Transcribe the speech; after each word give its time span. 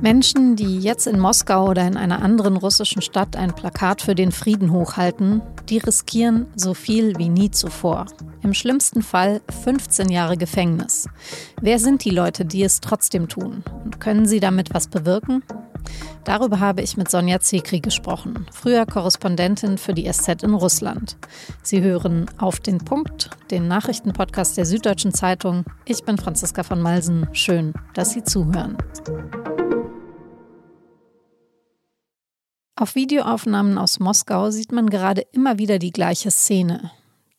Menschen, 0.00 0.54
die 0.54 0.78
jetzt 0.78 1.08
in 1.08 1.18
Moskau 1.18 1.68
oder 1.70 1.86
in 1.86 1.96
einer 1.96 2.22
anderen 2.22 2.56
russischen 2.56 3.02
Stadt 3.02 3.34
ein 3.34 3.54
Plakat 3.54 4.00
für 4.00 4.14
den 4.14 4.30
Frieden 4.30 4.72
hochhalten, 4.72 5.42
die 5.68 5.78
riskieren 5.78 6.46
so 6.54 6.72
viel 6.72 7.18
wie 7.18 7.28
nie 7.28 7.50
zuvor. 7.50 8.06
Im 8.42 8.54
schlimmsten 8.54 9.02
Fall 9.02 9.40
15 9.64 10.08
Jahre 10.10 10.36
Gefängnis. 10.36 11.08
Wer 11.60 11.80
sind 11.80 12.04
die 12.04 12.10
Leute, 12.10 12.44
die 12.44 12.62
es 12.62 12.80
trotzdem 12.80 13.28
tun? 13.28 13.64
Und 13.84 14.00
können 14.00 14.26
sie 14.26 14.38
damit 14.38 14.72
was 14.72 14.86
bewirken? 14.86 15.42
Darüber 16.22 16.60
habe 16.60 16.82
ich 16.82 16.96
mit 16.96 17.10
Sonja 17.10 17.40
Zekri 17.40 17.80
gesprochen, 17.80 18.46
früher 18.52 18.84
Korrespondentin 18.86 19.78
für 19.78 19.94
die 19.94 20.10
SZ 20.10 20.42
in 20.42 20.54
Russland. 20.54 21.16
Sie 21.62 21.82
hören 21.82 22.26
Auf 22.36 22.60
den 22.60 22.78
Punkt, 22.78 23.30
den 23.50 23.66
Nachrichtenpodcast 23.66 24.56
der 24.56 24.66
Süddeutschen 24.66 25.12
Zeitung. 25.12 25.64
Ich 25.86 26.04
bin 26.04 26.18
Franziska 26.18 26.62
von 26.62 26.80
Malsen. 26.82 27.26
Schön, 27.32 27.72
dass 27.94 28.10
Sie 28.10 28.22
zuhören. 28.22 28.76
Auf 32.80 32.94
Videoaufnahmen 32.94 33.76
aus 33.76 33.98
Moskau 33.98 34.52
sieht 34.52 34.70
man 34.70 34.88
gerade 34.88 35.22
immer 35.32 35.58
wieder 35.58 35.80
die 35.80 35.90
gleiche 35.90 36.30
Szene. 36.30 36.92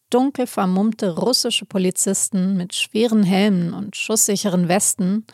Dunkel 0.09 0.47
vermummte 0.47 1.15
russische 1.15 1.65
Polizisten 1.65 2.57
mit 2.57 2.75
schweren 2.75 3.23
Helmen 3.23 3.73
und 3.73 3.95
schusssicheren 3.95 4.67
Westen 4.67 5.25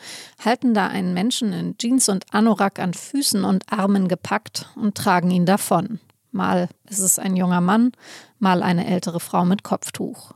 halten 0.44 0.74
da 0.74 0.86
einen 0.86 1.12
Menschen 1.12 1.52
in 1.52 1.76
Jeans 1.76 2.08
und 2.08 2.32
Anorak 2.32 2.78
an 2.78 2.94
Füßen 2.94 3.42
und 3.42 3.72
Armen 3.72 4.06
gepackt 4.06 4.70
und 4.76 4.94
tragen 4.94 5.32
ihn 5.32 5.44
davon. 5.44 5.98
Mal 6.30 6.68
ist 6.88 7.00
es 7.00 7.18
ein 7.18 7.34
junger 7.34 7.60
Mann, 7.60 7.90
mal 8.38 8.62
eine 8.62 8.86
ältere 8.86 9.18
Frau 9.18 9.44
mit 9.44 9.64
Kopftuch. 9.64 10.34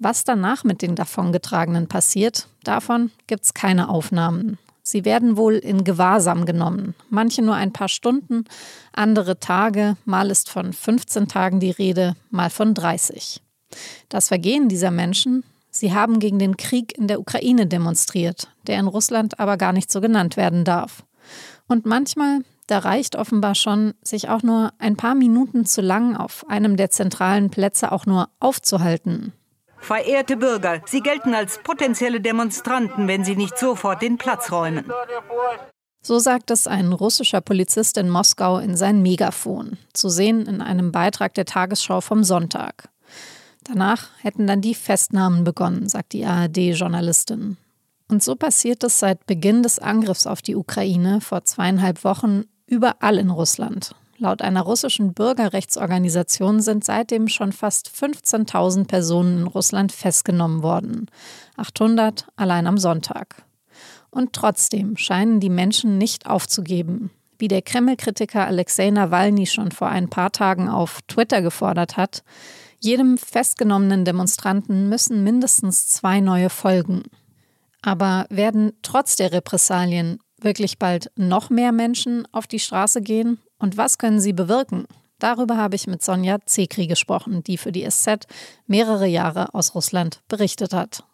Was 0.00 0.24
danach 0.24 0.64
mit 0.64 0.82
den 0.82 0.96
davongetragenen 0.96 1.86
passiert, 1.86 2.48
davon 2.64 3.12
gibt 3.28 3.44
es 3.44 3.54
keine 3.54 3.88
Aufnahmen. 3.88 4.58
Sie 4.88 5.04
werden 5.04 5.36
wohl 5.36 5.54
in 5.54 5.82
Gewahrsam 5.82 6.46
genommen. 6.46 6.94
Manche 7.10 7.42
nur 7.42 7.56
ein 7.56 7.72
paar 7.72 7.88
Stunden, 7.88 8.44
andere 8.92 9.40
Tage, 9.40 9.96
mal 10.04 10.30
ist 10.30 10.48
von 10.48 10.72
15 10.72 11.26
Tagen 11.26 11.58
die 11.58 11.72
Rede, 11.72 12.14
mal 12.30 12.50
von 12.50 12.72
30. 12.72 13.42
Das 14.08 14.28
Vergehen 14.28 14.68
dieser 14.68 14.92
Menschen, 14.92 15.42
sie 15.72 15.92
haben 15.92 16.20
gegen 16.20 16.38
den 16.38 16.56
Krieg 16.56 16.96
in 16.96 17.08
der 17.08 17.18
Ukraine 17.18 17.66
demonstriert, 17.66 18.48
der 18.68 18.78
in 18.78 18.86
Russland 18.86 19.40
aber 19.40 19.56
gar 19.56 19.72
nicht 19.72 19.90
so 19.90 20.00
genannt 20.00 20.36
werden 20.36 20.62
darf. 20.62 21.02
Und 21.66 21.84
manchmal, 21.84 22.42
da 22.68 22.78
reicht 22.78 23.16
offenbar 23.16 23.56
schon, 23.56 23.94
sich 24.02 24.28
auch 24.28 24.44
nur 24.44 24.72
ein 24.78 24.96
paar 24.96 25.16
Minuten 25.16 25.66
zu 25.66 25.80
lang 25.80 26.16
auf 26.16 26.48
einem 26.48 26.76
der 26.76 26.90
zentralen 26.90 27.50
Plätze 27.50 27.90
auch 27.90 28.06
nur 28.06 28.28
aufzuhalten, 28.38 29.32
Verehrte 29.86 30.36
Bürger, 30.36 30.82
Sie 30.84 31.00
gelten 31.00 31.32
als 31.32 31.60
potenzielle 31.62 32.20
Demonstranten, 32.20 33.06
wenn 33.06 33.24
Sie 33.24 33.36
nicht 33.36 33.56
sofort 33.56 34.02
den 34.02 34.18
Platz 34.18 34.50
räumen. 34.50 34.90
So 36.02 36.18
sagt 36.18 36.50
es 36.50 36.66
ein 36.66 36.92
russischer 36.92 37.40
Polizist 37.40 37.96
in 37.96 38.10
Moskau 38.10 38.58
in 38.58 38.76
sein 38.76 39.00
Megafon, 39.00 39.78
zu 39.92 40.08
sehen 40.08 40.44
in 40.46 40.60
einem 40.60 40.90
Beitrag 40.90 41.34
der 41.34 41.44
Tagesschau 41.44 42.00
vom 42.00 42.24
Sonntag. 42.24 42.88
Danach 43.62 44.08
hätten 44.22 44.48
dann 44.48 44.60
die 44.60 44.74
Festnahmen 44.74 45.44
begonnen, 45.44 45.88
sagt 45.88 46.14
die 46.14 46.24
ARD-Journalistin. 46.24 47.56
Und 48.08 48.24
so 48.24 48.34
passiert 48.34 48.82
es 48.82 48.98
seit 48.98 49.24
Beginn 49.26 49.62
des 49.62 49.78
Angriffs 49.78 50.26
auf 50.26 50.42
die 50.42 50.56
Ukraine 50.56 51.20
vor 51.20 51.44
zweieinhalb 51.44 52.02
Wochen 52.02 52.42
überall 52.66 53.18
in 53.18 53.30
Russland. 53.30 53.94
Laut 54.18 54.40
einer 54.40 54.62
russischen 54.62 55.12
Bürgerrechtsorganisation 55.12 56.60
sind 56.60 56.84
seitdem 56.84 57.28
schon 57.28 57.52
fast 57.52 57.90
15.000 57.90 58.86
Personen 58.86 59.40
in 59.40 59.46
Russland 59.46 59.92
festgenommen 59.92 60.62
worden. 60.62 61.06
800 61.56 62.26
allein 62.36 62.66
am 62.66 62.78
Sonntag. 62.78 63.42
Und 64.10 64.32
trotzdem 64.32 64.96
scheinen 64.96 65.40
die 65.40 65.50
Menschen 65.50 65.98
nicht 65.98 66.26
aufzugeben. 66.26 67.10
Wie 67.38 67.48
der 67.48 67.60
Kreml-Kritiker 67.60 68.46
Alexei 68.46 68.90
Nawalny 68.90 69.44
schon 69.44 69.70
vor 69.70 69.88
ein 69.88 70.08
paar 70.08 70.32
Tagen 70.32 70.70
auf 70.70 71.00
Twitter 71.06 71.42
gefordert 71.42 71.98
hat, 71.98 72.22
jedem 72.80 73.18
festgenommenen 73.18 74.06
Demonstranten 74.06 74.88
müssen 74.88 75.22
mindestens 75.22 75.88
zwei 75.88 76.20
neue 76.20 76.48
folgen. 76.48 77.02
Aber 77.82 78.26
werden 78.30 78.72
trotz 78.80 79.16
der 79.16 79.32
Repressalien 79.32 80.18
wirklich 80.40 80.78
bald 80.78 81.10
noch 81.16 81.50
mehr 81.50 81.72
Menschen 81.72 82.26
auf 82.32 82.46
die 82.46 82.58
Straße 82.58 83.02
gehen? 83.02 83.38
Und 83.58 83.76
was 83.76 83.98
können 83.98 84.20
sie 84.20 84.32
bewirken? 84.32 84.86
Darüber 85.18 85.56
habe 85.56 85.76
ich 85.76 85.86
mit 85.86 86.02
Sonja 86.02 86.38
Zekri 86.44 86.86
gesprochen, 86.86 87.42
die 87.42 87.56
für 87.56 87.72
die 87.72 87.88
SZ 87.88 88.26
mehrere 88.66 89.06
Jahre 89.06 89.54
aus 89.54 89.74
Russland 89.74 90.22
berichtet 90.28 90.74
hat. 90.74 91.04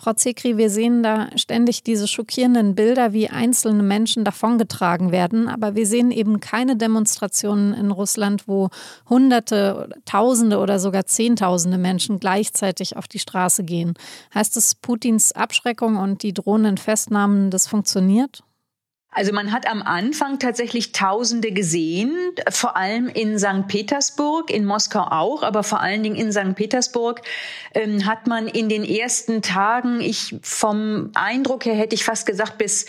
Frau 0.00 0.12
Zekri, 0.12 0.56
wir 0.56 0.70
sehen 0.70 1.02
da 1.02 1.28
ständig 1.36 1.82
diese 1.82 2.06
schockierenden 2.06 2.76
Bilder, 2.76 3.12
wie 3.12 3.30
einzelne 3.30 3.82
Menschen 3.82 4.22
davongetragen 4.22 5.10
werden, 5.10 5.48
aber 5.48 5.74
wir 5.74 5.88
sehen 5.88 6.12
eben 6.12 6.38
keine 6.38 6.76
Demonstrationen 6.76 7.74
in 7.74 7.90
Russland, 7.90 8.46
wo 8.46 8.68
Hunderte, 9.10 9.88
Tausende 10.04 10.58
oder 10.58 10.78
sogar 10.78 11.06
Zehntausende 11.06 11.78
Menschen 11.78 12.20
gleichzeitig 12.20 12.96
auf 12.96 13.08
die 13.08 13.18
Straße 13.18 13.64
gehen. 13.64 13.94
Heißt 14.32 14.56
es, 14.56 14.76
Putins 14.76 15.32
Abschreckung 15.32 15.96
und 15.96 16.22
die 16.22 16.32
drohenden 16.32 16.76
Festnahmen, 16.76 17.50
das 17.50 17.66
funktioniert? 17.66 18.44
Also 19.10 19.32
man 19.32 19.52
hat 19.52 19.66
am 19.66 19.82
Anfang 19.82 20.38
tatsächlich 20.38 20.92
Tausende 20.92 21.50
gesehen, 21.50 22.14
vor 22.50 22.76
allem 22.76 23.08
in 23.08 23.38
St. 23.38 23.66
Petersburg, 23.66 24.50
in 24.50 24.66
Moskau 24.66 25.00
auch, 25.00 25.42
aber 25.42 25.62
vor 25.62 25.80
allen 25.80 26.02
Dingen 26.02 26.14
in 26.14 26.30
St. 26.30 26.54
Petersburg 26.54 27.22
ähm, 27.74 28.04
hat 28.04 28.26
man 28.26 28.46
in 28.46 28.68
den 28.68 28.84
ersten 28.84 29.40
Tagen, 29.40 30.00
ich 30.02 30.36
vom 30.42 31.10
Eindruck 31.14 31.64
her 31.64 31.74
hätte 31.74 31.94
ich 31.94 32.04
fast 32.04 32.26
gesagt, 32.26 32.58
bis 32.58 32.84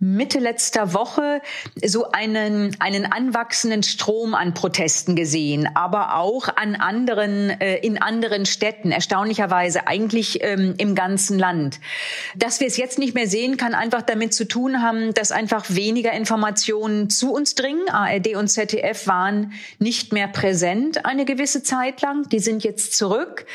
Mitte 0.00 0.38
letzter 0.38 0.92
Woche 0.92 1.40
so 1.82 2.10
einen, 2.10 2.76
einen 2.78 3.10
anwachsenden 3.10 3.82
Strom 3.82 4.34
an 4.34 4.52
Protesten 4.52 5.16
gesehen, 5.16 5.68
aber 5.74 6.16
auch 6.16 6.48
an 6.56 6.74
anderen, 6.74 7.48
äh, 7.48 7.76
in 7.78 8.02
anderen 8.02 8.44
Städten, 8.44 8.90
erstaunlicherweise 8.90 9.86
eigentlich 9.86 10.42
ähm, 10.42 10.74
im 10.76 10.94
ganzen 10.94 11.38
Land. 11.38 11.80
Dass 12.36 12.60
wir 12.60 12.66
es 12.66 12.76
jetzt 12.76 12.98
nicht 12.98 13.14
mehr 13.14 13.26
sehen, 13.26 13.56
kann 13.56 13.72
einfach 13.72 14.02
damit 14.02 14.34
zu 14.34 14.46
tun 14.46 14.82
haben, 14.82 15.14
dass 15.14 15.32
einfach 15.32 15.64
weniger 15.68 16.12
Informationen 16.12 17.08
zu 17.08 17.32
uns 17.32 17.54
dringen. 17.54 17.88
ARD 17.88 18.34
und 18.36 18.48
ZDF 18.48 19.06
waren 19.06 19.54
nicht 19.78 20.12
mehr 20.12 20.28
präsent 20.28 21.06
eine 21.06 21.24
gewisse 21.24 21.62
Zeit 21.62 22.02
lang. 22.02 22.28
Die 22.28 22.40
sind 22.40 22.62
jetzt 22.62 22.94
zurück. 22.94 23.46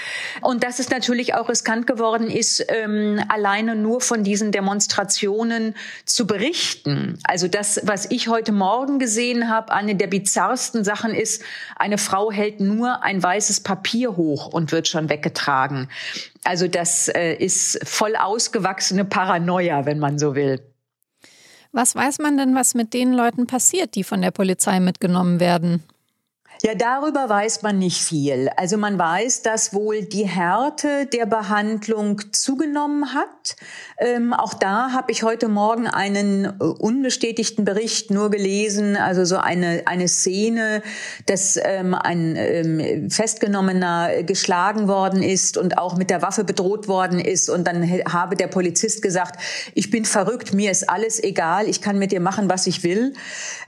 Und 0.42 0.64
dass 0.64 0.80
es 0.80 0.90
natürlich 0.90 1.36
auch 1.36 1.50
riskant 1.50 1.86
geworden 1.86 2.32
ist, 2.32 2.66
ähm, 2.70 3.22
alleine 3.28 3.76
nur 3.76 4.02
von 4.02 4.24
diesen 4.24 4.52
Demonstrationen 4.52 5.76
zu 6.06 6.26
berichten 6.26 6.39
berichten. 6.40 7.20
Also 7.24 7.48
das, 7.48 7.82
was 7.84 8.10
ich 8.10 8.30
heute 8.30 8.52
Morgen 8.52 8.98
gesehen 8.98 9.50
habe, 9.50 9.74
eine 9.74 9.96
der 9.96 10.08
bizarrsten 10.08 10.84
Sachen 10.84 11.14
ist, 11.14 11.44
eine 11.76 11.98
Frau 11.98 12.32
hält 12.32 12.62
nur 12.62 13.04
ein 13.04 13.22
weißes 13.22 13.62
Papier 13.62 14.16
hoch 14.16 14.48
und 14.48 14.72
wird 14.72 14.88
schon 14.88 15.10
weggetragen. 15.10 15.90
Also 16.44 16.68
das 16.68 17.10
äh, 17.10 17.34
ist 17.34 17.80
voll 17.88 18.16
ausgewachsene 18.16 19.06
Paranoia, 19.06 19.86
wenn 19.86 20.00
man 20.00 20.18
so 20.18 20.36
will. 20.36 20.62
Was 21.72 21.94
weiß 21.94 22.20
man 22.20 22.38
denn, 22.38 22.56
was 22.56 22.74
mit 22.74 22.94
den 22.94 23.14
Leuten 23.14 23.46
passiert, 23.46 23.96
die 23.96 24.04
von 24.04 24.22
der 24.22 24.32
Polizei 24.32 24.80
mitgenommen 24.80 25.40
werden? 25.40 25.84
Ja, 26.62 26.76
darüber 26.76 27.30
weiß 27.30 27.62
man 27.62 27.80
nicht 27.80 28.02
viel. 28.04 28.50
Also 28.58 28.76
man 28.76 29.00
weiß, 29.00 29.44
dass 29.44 29.74
wohl 29.74 30.02
die 30.02 30.28
Härte 30.28 31.06
der 31.06 31.26
Behandlung 31.26 32.22
zugenommen 32.34 33.14
hat. 33.14 33.56
Ähm, 33.98 34.34
auch 34.34 34.54
da 34.54 34.92
habe 34.92 35.10
ich 35.14 35.24
heute 35.24 35.48
Morgen 35.48 35.88
einen 35.88 36.44
äh, 36.44 36.50
unbestätigten 36.50 37.64
Bericht 37.64 38.12
nur 38.12 38.30
gelesen, 38.30 38.98
also 38.98 39.24
so 39.24 39.38
eine, 39.38 39.84
eine 39.86 40.10
Szene, 40.10 40.84
dass 41.28 41.58
ähm, 41.64 41.94
ein 41.94 42.36
ähm, 42.36 43.10
Festgenommener 43.10 44.24
geschlagen 44.24 44.90
worden 44.90 45.24
ist 45.24 45.56
und 45.56 45.78
auch 45.78 45.96
mit 45.96 46.10
der 46.10 46.22
Waffe 46.22 46.44
bedroht 46.44 46.90
worden 46.90 47.22
ist. 47.22 47.50
Und 47.50 47.68
dann 47.68 47.90
habe 48.12 48.36
der 48.36 48.48
Polizist 48.48 49.02
gesagt, 49.02 49.40
ich 49.76 49.92
bin 49.92 50.04
verrückt, 50.04 50.54
mir 50.54 50.72
ist 50.72 50.90
alles 50.90 51.24
egal, 51.24 51.70
ich 51.70 51.80
kann 51.80 51.98
mit 51.98 52.12
dir 52.12 52.20
machen, 52.20 52.50
was 52.50 52.68
ich 52.68 52.84
will. 52.84 53.14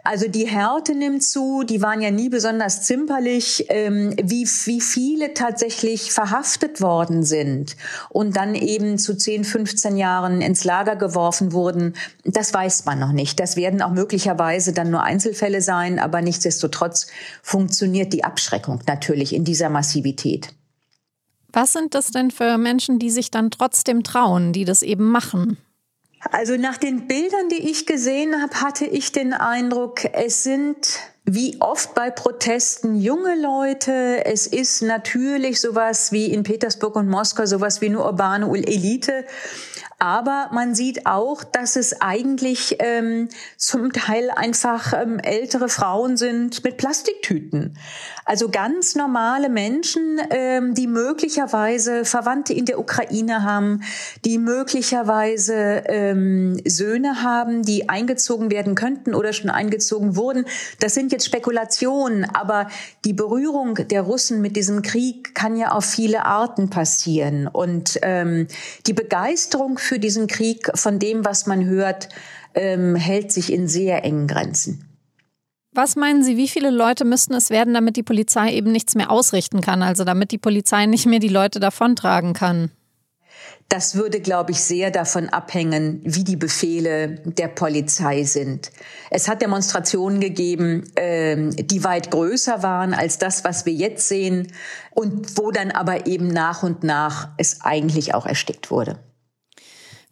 Also 0.03 0.27
die 0.27 0.47
Härte 0.47 0.93
nimmt 0.93 1.23
zu, 1.23 1.63
die 1.63 1.81
waren 1.81 2.01
ja 2.01 2.11
nie 2.11 2.27
besonders 2.27 2.80
zimperlich, 2.81 3.65
ähm, 3.69 4.15
wie, 4.21 4.45
wie 4.45 4.81
viele 4.81 5.33
tatsächlich 5.33 6.11
verhaftet 6.11 6.81
worden 6.81 7.23
sind 7.23 7.75
und 8.09 8.35
dann 8.35 8.55
eben 8.55 8.97
zu 8.97 9.15
10, 9.15 9.43
15 9.43 9.97
Jahren 9.97 10.41
ins 10.41 10.63
Lager 10.63 10.95
geworfen 10.95 11.53
wurden, 11.53 11.93
das 12.25 12.53
weiß 12.53 12.85
man 12.85 12.99
noch 12.99 13.11
nicht. 13.11 13.39
Das 13.39 13.55
werden 13.55 13.81
auch 13.81 13.91
möglicherweise 13.91 14.73
dann 14.73 14.91
nur 14.91 15.03
Einzelfälle 15.03 15.61
sein, 15.61 15.99
aber 15.99 16.21
nichtsdestotrotz 16.21 17.07
funktioniert 17.41 18.13
die 18.13 18.23
Abschreckung 18.23 18.79
natürlich 18.87 19.33
in 19.33 19.43
dieser 19.43 19.69
Massivität. 19.69 20.53
Was 21.53 21.73
sind 21.73 21.95
das 21.95 22.07
denn 22.07 22.31
für 22.31 22.57
Menschen, 22.57 22.99
die 22.99 23.09
sich 23.09 23.29
dann 23.31 23.51
trotzdem 23.51 24.03
trauen, 24.03 24.53
die 24.53 24.65
das 24.65 24.81
eben 24.81 25.09
machen? 25.11 25.57
Also 26.29 26.55
nach 26.55 26.77
den 26.77 27.07
Bildern, 27.07 27.49
die 27.49 27.69
ich 27.69 27.85
gesehen 27.85 28.41
habe, 28.41 28.61
hatte 28.61 28.85
ich 28.85 29.11
den 29.11 29.33
Eindruck, 29.33 30.05
es 30.13 30.43
sind 30.43 30.99
wie 31.25 31.57
oft 31.59 31.93
bei 31.93 32.09
Protesten 32.09 32.95
junge 32.95 33.39
Leute. 33.39 34.25
Es 34.25 34.47
ist 34.47 34.81
natürlich 34.81 35.61
sowas 35.61 36.11
wie 36.11 36.25
in 36.25 36.43
Petersburg 36.43 36.95
und 36.95 37.07
Moskau, 37.07 37.45
sowas 37.45 37.81
wie 37.81 37.87
eine 37.87 37.99
urbane 37.99 38.47
Elite. 38.47 39.25
Aber 40.01 40.49
man 40.51 40.73
sieht 40.73 41.05
auch, 41.05 41.43
dass 41.43 41.75
es 41.75 42.01
eigentlich 42.01 42.77
ähm, 42.79 43.29
zum 43.55 43.93
Teil 43.93 44.31
einfach 44.31 44.93
ähm, 44.93 45.19
ältere 45.19 45.69
Frauen 45.69 46.17
sind 46.17 46.63
mit 46.63 46.77
Plastiktüten. 46.77 47.77
Also 48.25 48.49
ganz 48.49 48.95
normale 48.95 49.47
Menschen, 49.47 50.19
ähm, 50.31 50.73
die 50.73 50.87
möglicherweise 50.87 52.03
Verwandte 52.03 52.51
in 52.51 52.65
der 52.65 52.79
Ukraine 52.79 53.43
haben, 53.43 53.83
die 54.25 54.39
möglicherweise 54.39 55.83
ähm, 55.85 56.59
Söhne 56.65 57.21
haben, 57.21 57.61
die 57.61 57.87
eingezogen 57.87 58.49
werden 58.49 58.73
könnten 58.73 59.13
oder 59.13 59.33
schon 59.33 59.51
eingezogen 59.51 60.15
wurden. 60.15 60.45
Das 60.79 60.95
sind 60.95 61.11
jetzt 61.11 61.27
Spekulationen, 61.27 62.25
aber 62.25 62.69
die 63.05 63.13
Berührung 63.13 63.75
der 63.75 64.01
Russen 64.01 64.41
mit 64.41 64.55
diesem 64.55 64.81
Krieg 64.81 65.35
kann 65.35 65.57
ja 65.57 65.73
auf 65.73 65.85
viele 65.85 66.25
Arten 66.25 66.71
passieren. 66.71 67.47
Und 67.47 67.99
ähm, 68.01 68.47
die 68.87 68.93
Begeisterung 68.93 69.77
für 69.91 69.99
diesen 69.99 70.27
Krieg, 70.27 70.71
von 70.73 70.99
dem, 70.99 71.25
was 71.25 71.47
man 71.47 71.65
hört, 71.65 72.07
ähm, 72.55 72.95
hält 72.95 73.29
sich 73.29 73.51
in 73.51 73.67
sehr 73.67 74.05
engen 74.05 74.25
Grenzen. 74.25 74.85
Was 75.73 75.97
meinen 75.97 76.23
Sie, 76.23 76.37
wie 76.37 76.47
viele 76.47 76.69
Leute 76.69 77.03
müssten 77.03 77.33
es 77.33 77.49
werden, 77.49 77.73
damit 77.73 77.97
die 77.97 78.03
Polizei 78.03 78.53
eben 78.53 78.71
nichts 78.71 78.95
mehr 78.95 79.11
ausrichten 79.11 79.59
kann, 79.59 79.83
also 79.83 80.05
damit 80.05 80.31
die 80.31 80.37
Polizei 80.37 80.85
nicht 80.85 81.07
mehr 81.07 81.19
die 81.19 81.27
Leute 81.27 81.59
davontragen 81.59 82.31
kann? 82.31 82.71
Das 83.67 83.95
würde, 83.95 84.21
glaube 84.21 84.51
ich, 84.51 84.61
sehr 84.61 84.91
davon 84.91 85.27
abhängen, 85.27 85.99
wie 86.05 86.23
die 86.23 86.37
Befehle 86.37 87.21
der 87.25 87.49
Polizei 87.49 88.23
sind. 88.23 88.71
Es 89.09 89.27
hat 89.27 89.41
Demonstrationen 89.41 90.21
gegeben, 90.21 90.89
ähm, 90.95 91.53
die 91.57 91.83
weit 91.83 92.11
größer 92.11 92.63
waren 92.63 92.93
als 92.93 93.17
das, 93.17 93.43
was 93.43 93.65
wir 93.65 93.73
jetzt 93.73 94.07
sehen 94.07 94.47
und 94.91 95.37
wo 95.37 95.51
dann 95.51 95.71
aber 95.71 96.07
eben 96.07 96.29
nach 96.29 96.63
und 96.63 96.85
nach 96.85 97.27
es 97.35 97.59
eigentlich 97.59 98.13
auch 98.13 98.25
erstickt 98.25 98.71
wurde. 98.71 98.97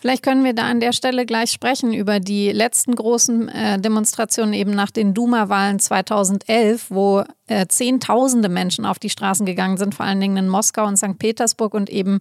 Vielleicht 0.02 0.24
können 0.24 0.46
wir 0.46 0.54
da 0.54 0.64
an 0.64 0.80
der 0.80 0.94
Stelle 0.94 1.26
gleich 1.26 1.52
sprechen 1.52 1.94
über 1.94 2.22
die 2.22 2.54
letzten 2.54 2.96
großen 2.96 3.50
äh, 3.50 3.80
Demonstrationen 3.80 4.54
eben 4.54 4.72
nach 4.72 4.92
den 4.92 5.14
Duma-Wahlen 5.14 5.80
2011, 5.80 6.86
wo 6.90 7.26
äh, 7.48 7.68
Zehntausende 7.68 8.48
Menschen 8.48 8.86
auf 8.86 8.98
die 8.98 9.10
Straßen 9.10 9.46
gegangen 9.46 9.76
sind, 9.76 9.94
vor 9.94 10.06
allen 10.06 10.22
Dingen 10.22 10.38
in 10.38 10.48
Moskau 10.48 10.86
und 10.86 10.96
St. 10.96 11.20
Petersburg 11.20 11.74
und 11.74 11.90
eben 11.90 12.20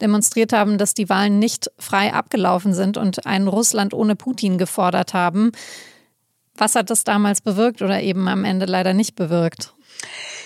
demonstriert 0.00 0.52
haben, 0.52 0.76
dass 0.76 0.92
die 0.92 1.08
Wahlen 1.08 1.38
nicht 1.38 1.70
frei 1.78 2.12
abgelaufen 2.12 2.74
sind 2.74 2.96
und 2.96 3.24
ein 3.26 3.46
Russland 3.46 3.94
ohne 3.94 4.16
Putin 4.16 4.58
gefordert 4.58 5.14
haben. 5.14 5.52
Was 6.56 6.74
hat 6.74 6.90
das 6.90 7.04
damals 7.04 7.42
bewirkt 7.42 7.80
oder 7.80 8.02
eben 8.02 8.26
am 8.26 8.44
Ende 8.44 8.66
leider 8.66 8.92
nicht 8.92 9.14
bewirkt? 9.14 9.72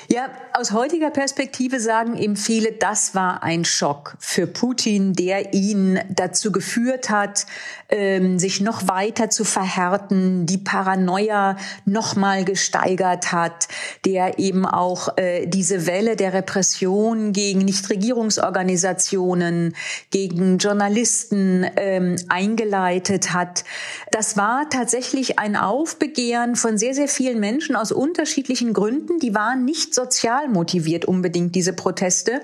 Ja, 0.09 0.29
aus 0.53 0.73
heutiger 0.73 1.11
Perspektive 1.11 1.79
sagen 1.81 2.17
eben 2.17 2.37
viele, 2.37 2.73
das 2.73 3.15
war 3.15 3.43
ein 3.43 3.65
Schock 3.65 4.17
für 4.19 4.47
Putin, 4.47 5.15
der 5.15 5.55
ihn 5.55 5.99
dazu 6.11 6.53
geführt 6.53 7.09
hat, 7.11 7.47
ähm, 7.89 8.39
sich 8.39 8.61
noch 8.61 8.87
weiter 8.87 9.31
zu 9.31 9.45
verhärten, 9.45 10.45
die 10.47 10.59
Paranoia 10.59 11.57
noch 11.87 12.15
mal 12.17 12.45
gesteigert 12.45 13.33
hat, 13.33 13.67
der 14.05 14.39
eben 14.39 14.67
auch 14.67 15.17
äh, 15.17 15.47
diese 15.47 15.87
Welle 15.87 16.17
der 16.17 16.35
Repression 16.35 17.33
gegen 17.33 17.61
Nichtregierungsorganisationen, 17.61 19.75
gegen 20.11 20.59
Journalisten 20.59 21.65
ähm, 21.77 22.17
eingeleitet 22.29 23.33
hat. 23.33 23.65
Das 24.11 24.37
war 24.37 24.69
tatsächlich 24.69 25.39
ein 25.39 25.57
Aufbegehren 25.57 26.57
von 26.57 26.77
sehr, 26.79 26.95
sehr 26.95 27.09
vielen 27.09 27.41
Menschen 27.41 27.75
aus 27.75 27.91
unterschiedlichen 27.91 28.75
Gründen. 28.75 29.19
Die 29.19 29.35
waren 29.35 29.44
nicht 29.55 29.95
sozial 29.95 30.49
motiviert 30.49 31.05
unbedingt, 31.05 31.55
diese 31.55 31.73
Proteste 31.73 32.41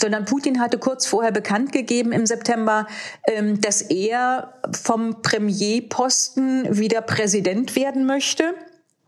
sondern 0.00 0.24
Putin 0.24 0.60
hatte 0.60 0.78
kurz 0.78 1.06
vorher 1.06 1.32
bekannt 1.32 1.72
gegeben 1.72 2.12
im 2.12 2.24
September, 2.24 2.86
ähm, 3.26 3.60
dass 3.60 3.82
er 3.82 4.54
vom 4.72 5.22
Premierposten 5.22 6.78
wieder 6.78 7.00
Präsident 7.02 7.74
werden 7.74 8.06
möchte. 8.06 8.54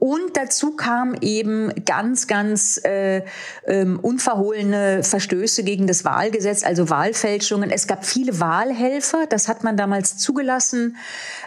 Und 0.01 0.35
dazu 0.35 0.73
kam 0.77 1.15
eben 1.21 1.73
ganz, 1.85 2.27
ganz 2.27 2.81
äh, 2.85 3.23
ähm, 3.67 4.01
unverhohlene 4.01 5.03
Verstöße 5.05 5.63
gegen 5.63 5.87
das 5.87 6.07
Wahlgesetz, 6.07 6.65
also 6.65 6.89
Wahlfälschungen. 6.89 7.71
Es 7.71 7.87
gab 7.87 8.07
viele 8.07 8.41
Wahlhelfer, 8.41 9.27
das 9.29 9.47
hat 9.47 9.63
man 9.63 9.77
damals 9.77 10.17
zugelassen. 10.17 10.97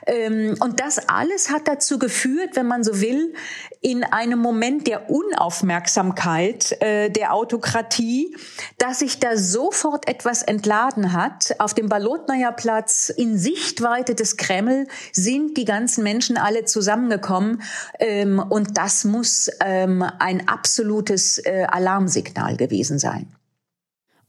Ähm, 0.06 0.56
und 0.60 0.80
das 0.80 1.10
alles 1.10 1.50
hat 1.50 1.68
dazu 1.68 1.98
geführt, 1.98 2.52
wenn 2.54 2.68
man 2.68 2.84
so 2.84 3.02
will, 3.02 3.34
in 3.82 4.04
einem 4.04 4.38
Moment 4.38 4.86
der 4.86 5.10
Unaufmerksamkeit 5.10 6.80
äh, 6.80 7.10
der 7.10 7.34
Autokratie, 7.34 8.38
dass 8.78 9.00
sich 9.00 9.20
da 9.20 9.36
sofort 9.36 10.08
etwas 10.08 10.44
entladen 10.44 11.12
hat. 11.12 11.56
Auf 11.58 11.74
dem 11.74 11.90
Balotnaja 11.90 12.52
Platz 12.52 13.10
in 13.10 13.36
Sichtweite 13.38 14.14
des 14.14 14.38
Kreml 14.38 14.88
sind 15.12 15.58
die 15.58 15.66
ganzen 15.66 16.04
Menschen 16.04 16.38
alle 16.38 16.66
zusammengekommen. 16.66 17.64
Ähm, 18.00 18.43
und 18.50 18.78
das 18.78 19.04
muss 19.04 19.50
ähm, 19.60 20.04
ein 20.20 20.48
absolutes 20.48 21.40
äh, 21.40 21.66
Alarmsignal 21.70 22.58
gewesen 22.58 23.00
sein. 23.00 23.28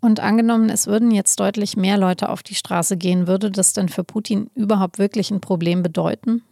Und 0.00 0.20
angenommen, 0.20 0.68
es 0.68 0.86
würden 0.86 1.10
jetzt 1.10 1.40
deutlich 1.40 1.78
mehr 1.78 1.96
Leute 1.96 2.28
auf 2.28 2.42
die 2.42 2.54
Straße 2.54 2.98
gehen, 2.98 3.26
würde 3.26 3.50
das 3.50 3.72
denn 3.72 3.88
für 3.88 4.04
Putin 4.04 4.50
überhaupt 4.54 4.98
wirklich 4.98 5.30
ein 5.30 5.40
Problem 5.40 5.82
bedeuten? 5.82 6.42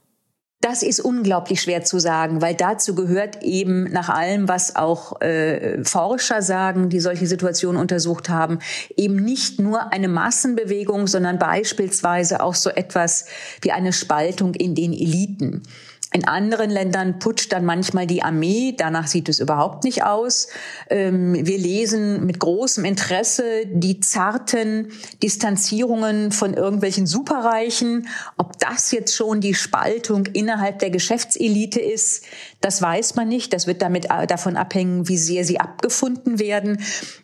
Das 0.63 0.85
ist 0.85 1.01
unglaublich 1.01 1.61
schwer 1.61 1.83
zu 1.83 1.99
sagen, 1.99 2.41
weil 2.41 2.55
dazu 2.55 2.95
gehört 2.95 3.43
eben 3.43 3.91
nach 3.91 4.09
allem, 4.09 4.49
was 4.49 4.77
auch 4.77 5.21
äh, 5.21 5.83
Forscher 5.83 6.41
sagen, 6.41 6.89
die 6.89 7.01
solche 7.01 7.27
Situationen 7.27 7.81
untersucht 7.81 8.29
haben, 8.29 8.61
eben 8.97 9.17
nicht 9.17 9.59
nur 9.59 9.93
eine 9.93 10.07
Massenbewegung, 10.07 11.09
sondern 11.09 11.41
beispielsweise 11.41 12.41
auch 12.45 12.55
so 12.55 12.71
etwas 12.71 13.27
wie 13.61 13.73
eine 13.73 13.93
Spaltung 13.93 14.55
in 14.55 14.77
den 14.77 14.93
Eliten. 14.93 15.65
In 16.13 16.27
anderen 16.27 16.71
Ländern 16.71 17.19
putscht 17.19 17.53
dann 17.53 17.65
manchmal 17.65 18.07
die 18.07 18.23
Armee. 18.23 18.75
Danach 18.77 19.07
sieht 19.07 19.29
es 19.29 19.41
überhaupt 19.41 19.85
nicht 19.85 20.05
aus. 20.05 20.49
Ähm, 20.91 21.35
wir 21.35 21.57
lesen 21.59 22.27
mit 22.27 22.39
großem 22.39 22.85
Interesse 22.85 23.67
die 23.67 24.01
zarten 24.01 24.93
Distanzierungen 25.23 26.31
von 26.33 26.53
irgendwelchen 26.55 27.07
Superreichen. 27.07 28.09
Ob 28.37 28.59
das 28.59 28.93
jetzt 28.93 29.17
schon 29.17 29.41
die 29.41 29.55
Spaltung 29.55 30.27
innerhalb 30.27 30.81
der 30.81 30.91
Geschäftselite 30.91 31.81
ist, 31.81 32.25
das 32.61 32.83
weiß 32.83 33.15
man 33.17 33.29
nicht. 33.29 33.53
Das 33.55 33.67
wird 33.67 33.81
damit 33.81 34.07
äh, 34.11 34.27
davon 34.27 34.57
abhängen, 34.57 35.09
wie 35.09 35.19
sehr 35.19 35.45
sie 35.45 35.61
abgefunden 35.61 36.39
werden. 36.39 36.83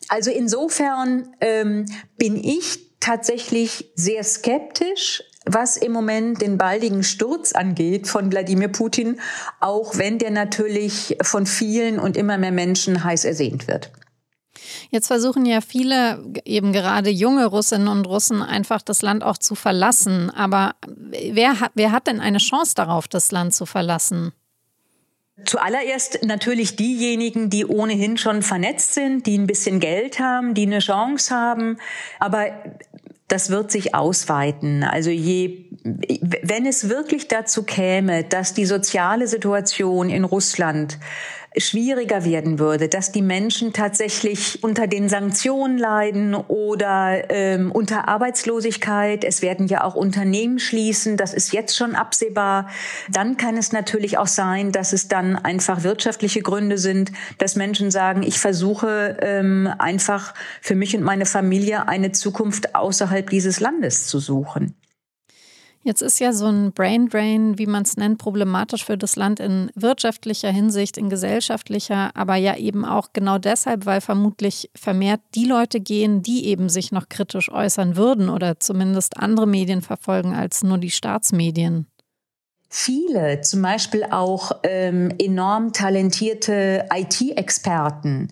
Also 0.09 0.31
insofern 0.31 1.29
ähm, 1.41 1.85
bin 2.17 2.43
ich 2.43 2.89
tatsächlich 3.01 3.91
sehr 3.95 4.25
skeptisch, 4.25 5.23
was 5.49 5.77
im 5.77 5.93
Moment 5.93 6.41
den 6.41 6.59
baldigen 6.59 7.03
Sturz 7.03 7.53
angeht 7.53 8.07
von 8.07 8.31
Wladimir 8.31 8.69
Putin, 8.69 9.21
auch 9.61 9.97
wenn 9.97 10.19
der 10.19 10.31
natürlich 10.31 11.17
von 11.23 11.47
vielen 11.47 11.99
und 11.99 12.17
immer 12.17 12.39
mehr 12.39 12.53
Menschen 12.53 13.05
heiß 13.05 13.25
ersehnt 13.25 13.67
wird. 13.67 13.91
Jetzt 14.91 15.07
versuchen 15.07 15.47
ja 15.47 15.61
viele, 15.61 16.25
eben 16.45 16.73
gerade 16.73 17.11
junge 17.11 17.47
Russinnen 17.47 17.89
und 17.89 18.07
Russen, 18.07 18.43
einfach 18.43 18.83
das 18.83 19.03
Land 19.03 19.23
auch 19.23 19.39
zu 19.39 19.55
verlassen. 19.55 20.31
Aber 20.31 20.75
wer 20.87 21.61
hat, 21.61 21.73
wer 21.75 21.93
hat 21.93 22.07
denn 22.07 22.21
eine 22.21 22.39
Chance 22.39 22.75
darauf, 22.75 23.09
das 23.09 23.31
Land 23.31 23.55
zu 23.55 23.67
verlassen? 23.67 24.33
Zuallererst 25.45 26.25
natürlich 26.25 26.75
diejenigen, 26.75 27.49
die 27.49 27.65
ohnehin 27.65 28.19
schon 28.19 28.43
vernetzt 28.43 28.95
sind, 28.95 29.25
die 29.27 29.39
ein 29.39 29.47
bisschen 29.47 29.79
Geld 29.79 30.19
haben, 30.19 30.55
die 30.55 30.67
eine 30.67 30.81
Chance 30.81 31.33
haben. 31.33 31.79
Aber 32.19 32.47
das 33.29 33.51
wird 33.51 33.71
sich 33.71 33.95
ausweiten. 33.95 34.83
Also 34.83 35.11
je, 35.11 35.67
wenn 35.85 36.65
es 36.67 36.89
wirklich 36.89 37.29
dazu 37.29 37.63
käme, 37.63 38.25
dass 38.25 38.55
die 38.55 38.65
soziale 38.65 39.29
Situation 39.29 40.09
in 40.09 40.25
Russland 40.25 40.99
schwieriger 41.61 42.25
werden 42.25 42.59
würde, 42.59 42.89
dass 42.89 43.13
die 43.13 43.23
Menschen 43.23 43.73
tatsächlich 43.73 44.63
unter 44.63 44.87
den 44.87 45.09
Sanktionen 45.09 45.79
leiden 45.79 46.35
oder 46.35 47.31
ähm, 47.31 47.73
unter 47.73 48.09
Arbeitslosigkeit. 48.09 49.25
Es 49.25 49.43
werden 49.43 49.67
ja 49.67 49.85
auch 49.85 49.95
Unternehmen 49.95 50.59
schließen, 50.59 51.17
das 51.17 51.35
ist 51.35 51.53
jetzt 51.53 51.77
schon 51.77 51.95
absehbar. 51.95 52.69
Dann 53.11 53.37
kann 53.37 53.57
es 53.57 53.73
natürlich 53.73 54.19
auch 54.19 54.27
sein, 54.27 54.73
dass 54.73 54.93
es 54.93 55.09
dann 55.09 55.37
einfach 55.37 55.83
wirtschaftliche 55.83 56.43
Gründe 56.43 56.79
sind, 56.79 57.13
dass 57.39 57.57
Menschen 57.57 57.91
sagen, 57.91 58.23
ich 58.23 58.39
versuche 58.39 59.17
ähm, 59.21 59.69
einfach 59.79 60.35
für 60.61 60.75
mich 60.75 60.97
und 60.97 61.03
meine 61.03 61.27
Familie 61.27 61.89
eine 61.89 62.13
Zukunft 62.13 62.75
außerhalb 62.75 63.29
dieses 63.31 63.61
Landes 63.61 64.07
zu 64.07 64.19
suchen. 64.19 64.78
Jetzt 65.85 66.03
ist 66.03 66.19
ja 66.19 66.33
so 66.33 66.47
ein 66.47 66.73
Brain 66.73 67.09
Drain, 67.09 67.57
wie 67.57 67.67
man 67.67 67.85
es 67.85 67.97
nennt, 67.97 68.19
problematisch 68.19 68.85
für 68.85 68.99
das 68.99 69.17
Land 69.17 69.41
in 69.41 69.71
wirtschaftlicher 69.75 70.51
Hinsicht, 70.51 70.99
in 70.99 71.09
gesellschaftlicher, 71.09 72.11
aber 72.15 72.35
ja 72.35 72.57
eben 72.57 72.85
auch 72.85 73.11
genau 73.13 73.39
deshalb, 73.39 73.87
weil 73.87 74.01
vermutlich 74.01 74.71
vermehrt 74.75 75.21
die 75.35 75.45
Leute 75.45 75.81
gehen, 75.81 76.23
die 76.23 76.47
eben 76.47 76.69
sich 76.69 76.91
noch 76.91 77.09
kritisch 77.09 77.51
äußern 77.51 77.97
würden 77.97 78.29
oder 78.29 78.59
zumindest 78.59 79.17
andere 79.17 79.47
Medien 79.47 79.81
verfolgen 79.81 80.35
als 80.35 80.63
nur 80.63 80.79
die 80.79 80.91
Staatsmedien. 80.91 81.87
Viele, 82.69 83.41
zum 83.41 83.63
Beispiel 83.63 84.05
auch 84.11 84.53
ähm, 84.63 85.15
enorm 85.19 85.73
talentierte 85.73 86.87
IT-Experten 86.93 88.29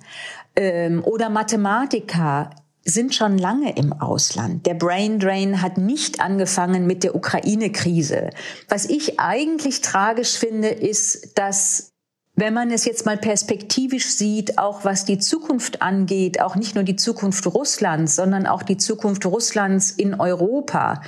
ähm, 0.57 1.03
oder 1.05 1.31
Mathematiker, 1.31 2.51
sind 2.87 3.15
schon 3.15 3.37
lange 3.37 3.77
im 3.77 3.93
Ausland. 3.93 4.65
Der 4.65 4.75
Brain 4.75 5.19
Drain 5.19 5.61
hat 5.61 5.77
nicht 5.77 6.21
angefangen 6.21 6.87
mit 6.87 7.03
der 7.03 7.17
Ukraine-Krise. 7.17 8.31
Was 8.69 8.87
ich 8.87 9.19
eigentlich 9.19 9.81
tragisch 9.81 10.39
finde, 10.39 10.69
ist, 10.69 11.37
dass 11.37 11.93
wenn 12.37 12.55
man 12.55 12.71
es 12.71 12.85
jetzt 12.85 13.05
mal 13.07 13.17
perspektivisch 13.17 14.07
sieht, 14.07 14.59
auch 14.59 14.85
was 14.85 15.05
die 15.05 15.19
Zukunft 15.19 15.83
angeht, 15.83 16.41
auch 16.41 16.55
nicht 16.55 16.75
nur 16.75 16.85
die 16.85 16.97
Zukunft 16.97 17.47
Russlands, 17.47 18.15
sondern 18.15 18.47
auch 18.47 18.63
die 18.63 18.77
Zukunft 18.77 19.27
Russlands 19.27 19.91
in 19.91 20.21
Europa, 20.21 21.03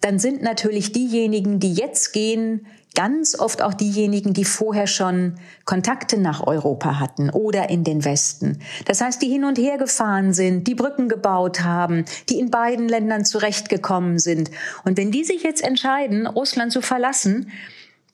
dann 0.00 0.18
sind 0.18 0.42
natürlich 0.42 0.92
diejenigen, 0.92 1.58
die 1.58 1.74
jetzt 1.74 2.12
gehen, 2.12 2.66
ganz 2.98 3.38
oft 3.38 3.62
auch 3.62 3.74
diejenigen, 3.74 4.34
die 4.34 4.44
vorher 4.44 4.88
schon 4.88 5.36
Kontakte 5.64 6.18
nach 6.18 6.44
Europa 6.44 6.98
hatten 6.98 7.30
oder 7.30 7.70
in 7.70 7.84
den 7.84 8.04
Westen. 8.04 8.58
Das 8.86 9.00
heißt, 9.00 9.22
die 9.22 9.28
hin 9.28 9.44
und 9.44 9.56
her 9.56 9.78
gefahren 9.78 10.32
sind, 10.32 10.66
die 10.66 10.74
Brücken 10.74 11.08
gebaut 11.08 11.60
haben, 11.60 12.06
die 12.28 12.40
in 12.40 12.50
beiden 12.50 12.88
Ländern 12.88 13.24
zurechtgekommen 13.24 14.18
sind. 14.18 14.50
Und 14.84 14.98
wenn 14.98 15.12
die 15.12 15.22
sich 15.22 15.44
jetzt 15.44 15.62
entscheiden, 15.62 16.26
Russland 16.26 16.72
zu 16.72 16.80
verlassen, 16.80 17.52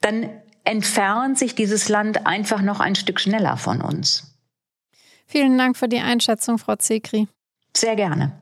dann 0.02 0.28
entfernt 0.64 1.38
sich 1.38 1.54
dieses 1.54 1.88
Land 1.88 2.26
einfach 2.26 2.60
noch 2.60 2.80
ein 2.80 2.94
Stück 2.94 3.20
schneller 3.20 3.56
von 3.56 3.80
uns. 3.80 4.34
Vielen 5.26 5.56
Dank 5.56 5.78
für 5.78 5.88
die 5.88 6.00
Einschätzung, 6.00 6.58
Frau 6.58 6.76
Zekri. 6.76 7.26
Sehr 7.74 7.96
gerne. 7.96 8.32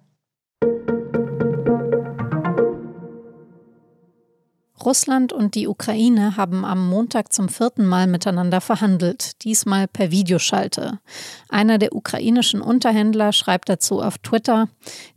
Russland 4.84 5.32
und 5.32 5.54
die 5.54 5.68
Ukraine 5.68 6.36
haben 6.36 6.64
am 6.64 6.88
Montag 6.88 7.32
zum 7.32 7.48
vierten 7.48 7.86
Mal 7.86 8.06
miteinander 8.06 8.60
verhandelt, 8.60 9.42
diesmal 9.44 9.88
per 9.88 10.10
Videoschalte. 10.10 10.98
Einer 11.48 11.78
der 11.78 11.94
ukrainischen 11.94 12.60
Unterhändler 12.60 13.32
schreibt 13.32 13.68
dazu 13.68 14.00
auf 14.00 14.18
Twitter, 14.18 14.68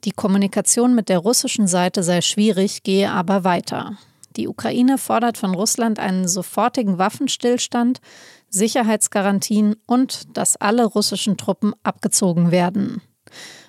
die 0.03 0.12
Kommunikation 0.12 0.95
mit 0.95 1.10
der 1.10 1.19
russischen 1.19 1.67
Seite 1.67 2.03
sei 2.03 2.22
schwierig, 2.22 2.84
gehe 2.84 3.12
aber 3.12 3.43
weiter. 3.43 3.98
Die 4.36 4.48
Ukraine 4.48 4.98
fordert 4.98 5.38
von 5.38 5.55
Russland 5.55 6.00
einen 6.00 6.27
sofortigen 6.27 6.98
Waffenstillstand, 6.98 8.01
Sicherheitsgarantien 8.50 9.75
und 9.86 10.38
dass 10.38 10.57
alle 10.57 10.86
russischen 10.86 11.38
Truppen 11.38 11.74
abgezogen 11.84 12.51
werden. 12.51 13.01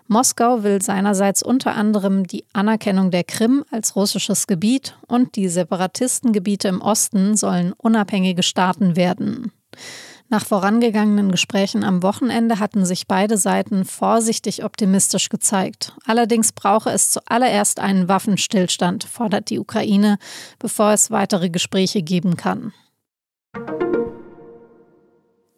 Moskau 0.08 0.62
will 0.62 0.80
seinerseits 0.80 1.42
unter 1.42 1.74
anderem 1.74 2.26
die 2.26 2.44
Anerkennung 2.52 3.10
der 3.10 3.24
Krim 3.24 3.64
als 3.70 3.96
russisches 3.96 4.46
Gebiet 4.46 4.96
und 5.08 5.36
die 5.36 5.48
Separatistengebiete 5.48 6.68
im 6.68 6.80
Osten 6.80 7.36
sollen 7.36 7.72
unabhängige 7.72 8.42
Staaten 8.42 8.96
werden. 8.96 9.52
Nach 10.28 10.44
vorangegangenen 10.44 11.30
Gesprächen 11.30 11.84
am 11.84 12.02
Wochenende 12.02 12.58
hatten 12.58 12.84
sich 12.84 13.06
beide 13.06 13.38
Seiten 13.38 13.84
vorsichtig 13.84 14.64
optimistisch 14.64 15.28
gezeigt. 15.28 15.92
Allerdings 16.04 16.52
brauche 16.52 16.90
es 16.90 17.10
zuallererst 17.10 17.78
einen 17.78 18.08
Waffenstillstand, 18.08 19.04
fordert 19.04 19.50
die 19.50 19.60
Ukraine, 19.60 20.18
bevor 20.58 20.92
es 20.92 21.12
weitere 21.12 21.48
Gespräche 21.48 22.02
geben 22.02 22.36
kann. 22.36 22.72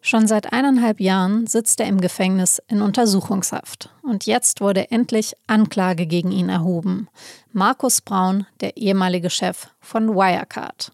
Schon 0.01 0.27
seit 0.27 0.53
eineinhalb 0.53 1.01
Jahren 1.01 1.47
sitzt 1.47 1.81
er 1.81 1.87
im 1.87 2.01
Gefängnis 2.01 2.63
in 2.69 2.83
Untersuchungshaft. 2.83 3.91
Und 4.03 4.27
jetzt 4.27 4.61
wurde 4.61 4.91
endlich 4.91 5.35
Anklage 5.47 6.07
gegen 6.07 6.31
ihn 6.31 6.49
erhoben. 6.49 7.09
Markus 7.53 8.01
Braun, 8.01 8.47
der 8.61 8.77
ehemalige 8.77 9.31
Chef 9.31 9.69
von 9.81 10.15
Wirecard. 10.15 10.93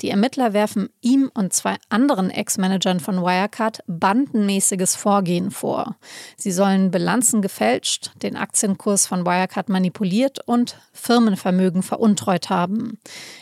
Die 0.00 0.10
Ermittler 0.10 0.52
werfen 0.52 0.88
ihm 1.00 1.30
und 1.34 1.52
zwei 1.52 1.76
anderen 1.88 2.30
Ex-Managern 2.30 3.00
von 3.00 3.22
Wirecard 3.22 3.80
bandenmäßiges 3.86 4.96
Vorgehen 4.96 5.50
vor. 5.50 5.96
Sie 6.36 6.52
sollen 6.52 6.90
Bilanzen 6.90 7.42
gefälscht, 7.42 8.12
den 8.22 8.36
Aktienkurs 8.36 9.06
von 9.06 9.24
Wirecard 9.24 9.68
manipuliert 9.68 10.38
und 10.46 10.78
Firmenvermögen 10.92 11.82
veruntreut 11.82 12.50
haben. 12.50 12.98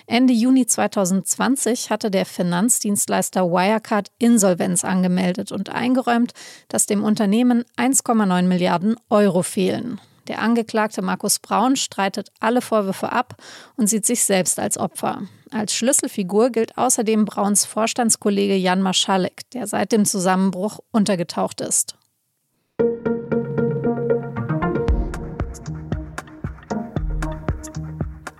Ende 0.07 0.33
Juni 0.33 0.66
2020 0.66 1.90
hatte 1.90 2.11
der 2.11 2.26
Finanzdienstleister 2.26 3.50
Wirecard 3.50 4.11
Insolvenz 4.19 4.85
angemeldet 4.85 5.52
und 5.52 5.71
eingeräumt, 5.71 6.33
dass 6.69 6.87
dem 6.87 7.04
Unternehmen 7.04 7.64
1,9 7.76 8.43
Milliarden 8.43 8.97
Euro 9.09 9.43
fehlen. 9.43 10.00
Der 10.28 10.40
Angeklagte 10.40 11.02
Markus 11.02 11.38
Braun 11.38 11.76
streitet 11.76 12.31
alle 12.40 12.62
Vorwürfe 12.62 13.12
ab 13.12 13.37
und 13.76 13.88
sieht 13.88 14.07
sich 14.07 14.25
selbst 14.25 14.59
als 14.59 14.78
Opfer. 14.78 15.23
Als 15.50 15.75
Schlüsselfigur 15.75 16.50
gilt 16.50 16.78
außerdem 16.78 17.25
Brauns 17.26 17.64
Vorstandskollege 17.64 18.57
Jan 18.57 18.83
Maschalek, 18.83 19.49
der 19.50 19.66
seit 19.66 19.93
dem 19.93 20.04
Zusammenbruch 20.04 20.81
untergetaucht 20.90 21.61
ist. 21.61 21.97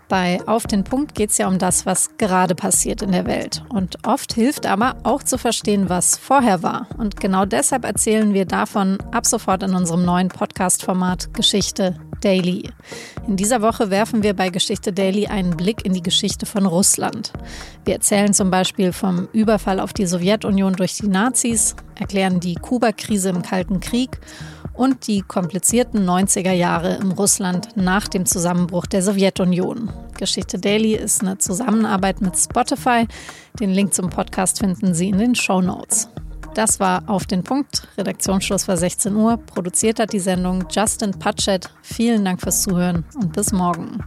Bei 0.09 0.41
Auf 0.47 0.67
den 0.67 0.85
Punkt 0.85 1.15
geht 1.15 1.31
es 1.31 1.39
ja 1.39 1.49
um 1.49 1.59
das, 1.59 1.87
was 1.87 2.17
gerade 2.19 2.55
passiert 2.55 3.03
in 3.03 3.13
der 3.13 3.27
Welt. 3.27 3.65
Und 3.71 4.07
oft 4.07 4.35
hilft 4.35 4.67
aber 4.67 4.97
auch 5.03 5.23
zu 5.23 5.39
verstehen, 5.39 5.89
was 5.89 6.19
vorher 6.19 6.63
war. 6.63 6.89
Und 6.99 7.21
genau 7.21 7.47
deshalb 7.47 7.85
erzählen 7.85 8.35
wir 8.35 8.45
davon 8.45 8.99
ab 9.13 9.27
sofort 9.27 9.63
in 9.63 9.75
unserem 9.75 10.05
neuen 10.05 10.29
Podcast-Format 10.29 11.33
Geschichte 11.33 11.97
Daily. 12.21 12.71
In 13.27 13.37
dieser 13.37 13.63
Woche 13.63 13.91
werfen 13.91 14.23
wir 14.23 14.35
bei 14.35 14.49
Geschichte 14.49 14.93
Daily 14.93 15.27
einen 15.27 15.57
Blick 15.57 15.85
in 15.85 15.93
die 15.93 16.03
Geschichte 16.03 16.47
von 16.47 16.67
Russland. 16.67 17.33
Wir 17.85 17.95
erzählen 17.95 18.33
zum 18.33 18.51
Beispiel 18.51 18.93
vom 18.93 19.29
Überfall 19.33 19.81
auf 19.81 19.93
die 19.93 20.07
Sowjetunion 20.07 20.75
durch 20.75 20.97
die 20.97 21.09
Nazis, 21.09 21.77
erklären 21.97 22.41
die 22.41 22.55
Kuba-Krise 22.55 23.31
im 23.31 23.43
Kalten 23.43 23.81
Krieg 23.81 24.19
und 24.75 25.07
die 25.07 25.23
komplizierten 25.23 26.09
90er 26.09 26.53
Jahre 26.53 26.97
im 26.97 27.13
Russland 27.13 27.77
nach 27.77 28.09
dem 28.09 28.27
Zusammenbruch 28.27 28.87
der 28.87 29.03
Sowjetunion. 29.03 29.91
Geschichte 30.19 30.59
Daily 30.59 30.95
ist 30.95 31.23
eine 31.23 31.39
Zusammenarbeit 31.39 32.21
mit 32.21 32.37
Spotify. 32.37 33.07
Den 33.59 33.71
Link 33.71 33.95
zum 33.95 34.11
Podcast 34.11 34.59
finden 34.59 34.95
Sie 34.95 35.09
in 35.09 35.19
den 35.19 35.35
Show 35.35 35.61
Notes. 35.61 36.09
Das 36.55 36.79
war 36.79 37.03
auf 37.09 37.25
den 37.27 37.43
Punkt. 37.43 37.89
Redaktionsschluss 37.99 38.69
war 38.69 38.77
16 38.77 39.15
Uhr. 39.17 39.37
Produziert 39.39 39.99
hat 39.99 40.13
die 40.13 40.21
Sendung 40.21 40.65
Justin 40.71 41.11
Patchett. 41.13 41.69
Vielen 41.83 42.25
Dank 42.25 42.41
fürs 42.41 42.63
Zuhören 42.63 43.05
und 43.17 43.33
bis 43.33 43.53
morgen. 43.53 43.99